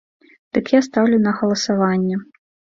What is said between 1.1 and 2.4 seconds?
на галасаванне.